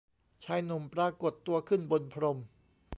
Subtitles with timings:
[0.45, 2.37] ชายหนุ่มปรากฏตัวขึ้นบนพรม